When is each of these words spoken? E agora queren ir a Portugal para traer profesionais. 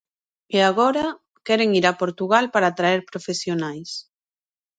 E 0.57 0.59
agora 0.69 1.05
queren 1.47 1.69
ir 1.79 1.85
a 1.87 1.97
Portugal 2.01 2.45
para 2.53 2.75
traer 2.79 3.01
profesionais. 3.11 3.89